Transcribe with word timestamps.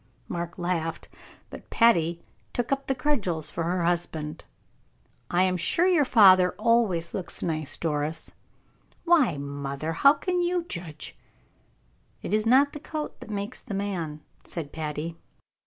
Mark 0.27 0.57
laughed, 0.57 1.09
but 1.51 1.69
Patty 1.69 2.23
took 2.53 2.71
up 2.71 2.87
the 2.87 2.95
cudgels 2.95 3.51
for 3.51 3.65
her 3.65 3.83
husband. 3.83 4.43
"I 5.29 5.43
am 5.43 5.57
sure 5.57 5.85
your 5.87 6.05
father 6.05 6.53
always 6.53 7.13
looks 7.13 7.43
nice, 7.43 7.77
Doris." 7.77 8.31
"Why, 9.05 9.37
mother, 9.37 9.91
how 9.93 10.13
can 10.13 10.41
you 10.41 10.63
judge?" 10.63 11.15
"It 12.23 12.33
is 12.33 12.47
not 12.47 12.73
the 12.73 12.79
coat 12.79 13.19
that 13.19 13.29
makes 13.29 13.61
the 13.61 13.75
man," 13.75 14.21
said 14.43 14.71
Patty. 14.73 15.17